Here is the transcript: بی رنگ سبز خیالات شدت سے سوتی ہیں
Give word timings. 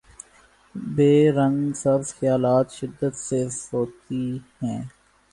بی 0.95 1.13
رنگ 1.29 1.73
سبز 1.75 2.07
خیالات 2.13 2.67
شدت 2.69 3.15
سے 3.17 3.39
سوتی 3.61 4.25
ہیں 4.61 4.81